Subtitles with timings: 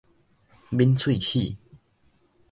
[0.71, 1.55] 抿喙齒